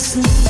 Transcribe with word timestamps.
memory 0.00 0.49